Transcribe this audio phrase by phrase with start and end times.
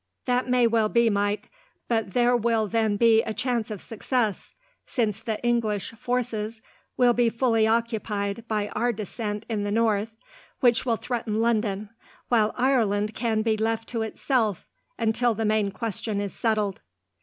[0.25, 1.51] "That may well be, Mike;
[1.87, 4.55] but there will then be a chance of success,
[4.87, 6.59] since the English forces
[6.97, 10.15] will be fully occupied by our descent in the north,
[10.59, 11.89] which will threaten London,
[12.29, 14.67] while Ireland can be left to itself
[14.97, 16.79] until the main question is settled."